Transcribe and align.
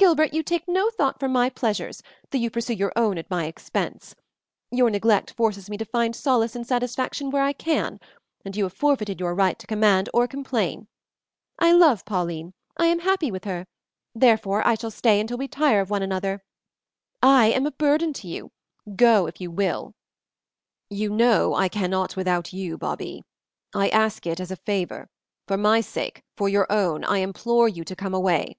"Gilbert, 0.00 0.32
you 0.32 0.44
take 0.44 0.68
no 0.68 0.90
thought 0.90 1.18
for 1.18 1.26
my 1.28 1.50
pleasures 1.50 2.04
though 2.30 2.38
you 2.38 2.50
pursue 2.52 2.72
your 2.72 2.92
own 2.94 3.18
at 3.18 3.28
my 3.28 3.46
expense. 3.46 4.14
Your 4.70 4.90
neglect 4.90 5.32
forces 5.32 5.68
me 5.68 5.76
to 5.76 5.84
find 5.84 6.14
solace 6.14 6.54
and 6.54 6.64
satisfaction 6.64 7.30
where 7.32 7.42
I 7.42 7.52
can, 7.52 7.98
and 8.44 8.54
you 8.56 8.62
have 8.62 8.72
forfeited 8.72 9.18
your 9.18 9.34
right 9.34 9.58
to 9.58 9.66
command 9.66 10.08
or 10.14 10.28
complain. 10.28 10.86
I 11.58 11.72
love 11.72 12.04
Pauline, 12.04 12.54
I 12.76 12.86
am 12.86 13.00
happy 13.00 13.32
with 13.32 13.42
her, 13.42 13.66
therefore 14.14 14.64
I 14.64 14.76
shall 14.76 14.92
stay 14.92 15.18
until 15.18 15.36
we 15.38 15.48
tire 15.48 15.80
of 15.80 15.90
one 15.90 16.04
another. 16.04 16.44
I 17.20 17.46
am 17.46 17.66
a 17.66 17.72
burden 17.72 18.12
to 18.14 18.28
you; 18.28 18.52
go 18.94 19.26
if 19.26 19.40
you 19.40 19.50
will." 19.50 19.96
"You 20.88 21.10
know 21.10 21.56
I 21.56 21.68
cannot 21.68 22.14
without 22.14 22.52
you, 22.52 22.78
Babie. 22.78 23.24
I 23.74 23.88
ask 23.88 24.28
it 24.28 24.38
as 24.38 24.52
a 24.52 24.56
favor. 24.64 25.08
For 25.48 25.56
my 25.56 25.80
sake, 25.80 26.22
for 26.36 26.48
your 26.48 26.70
own, 26.70 27.02
I 27.02 27.18
implore 27.18 27.68
you 27.68 27.82
to 27.82 27.96
come 27.96 28.14
away." 28.14 28.58